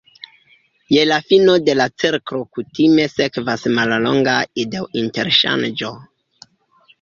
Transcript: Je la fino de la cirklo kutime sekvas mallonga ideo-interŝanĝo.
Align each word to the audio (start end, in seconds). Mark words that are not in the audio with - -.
Je 0.95 1.01
la 1.09 1.17
fino 1.31 1.53
de 1.67 1.75
la 1.79 1.85
cirklo 2.03 2.39
kutime 2.55 3.05
sekvas 3.17 3.67
mallonga 3.75 4.35
ideo-interŝanĝo. 4.65 5.93